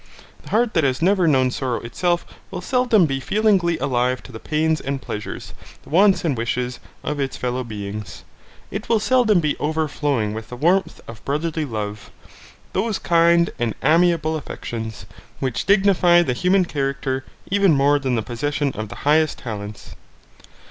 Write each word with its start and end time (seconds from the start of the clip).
The 0.41 0.49
heart 0.49 0.73
that 0.73 0.83
has 0.83 0.99
never 1.03 1.27
known 1.27 1.51
sorrow 1.51 1.79
itself 1.81 2.25
will 2.49 2.61
seldom 2.61 3.05
be 3.05 3.19
feelingly 3.19 3.77
alive 3.77 4.23
to 4.23 4.31
the 4.31 4.39
pains 4.39 4.81
and 4.81 4.99
pleasures, 4.99 5.53
the 5.83 5.91
wants 5.91 6.25
and 6.25 6.35
wishes, 6.35 6.79
of 7.03 7.19
its 7.19 7.37
fellow 7.37 7.63
beings. 7.63 8.23
It 8.71 8.89
will 8.89 8.99
seldom 8.99 9.39
be 9.39 9.55
overflowing 9.59 10.33
with 10.33 10.49
that 10.49 10.55
warmth 10.55 11.01
of 11.07 11.23
brotherly 11.23 11.65
love, 11.65 12.09
those 12.73 12.97
kind 12.97 13.51
and 13.59 13.75
amiable 13.83 14.35
affections, 14.37 15.05
which 15.39 15.67
dignify 15.67 16.23
the 16.23 16.33
human 16.33 16.65
character 16.65 17.23
even 17.51 17.73
more 17.75 17.99
than 17.99 18.15
the 18.15 18.23
possession 18.23 18.71
of 18.71 18.89
the 18.89 18.95
highest 19.05 19.37
talents. 19.37 19.93